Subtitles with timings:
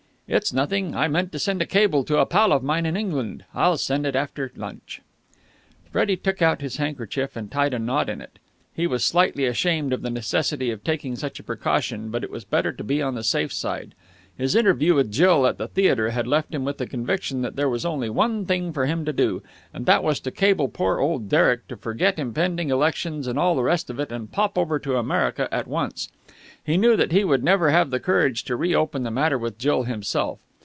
[0.33, 0.95] "It's nothing.
[0.95, 4.05] I meant to send a cable to a pal of mine in England, I'll send
[4.05, 5.01] it after lunch."
[5.91, 8.39] Freddie took out his handkerchief, and tied a knot in it.
[8.73, 12.45] He was slightly ashamed of the necessity of taking such a precaution, but it was
[12.45, 13.93] better to be on the safe side.
[14.37, 17.69] His interview with Jill at the theatre had left him with the conviction that there
[17.69, 19.43] was only one thing for him to do,
[19.73, 23.61] and that was to cable poor old Derek to forget impending elections and all the
[23.61, 26.09] rest of it and pop over to America at once.
[26.63, 29.59] He knew that he would never have the courage to re open the matter with
[29.59, 30.39] Jill himself.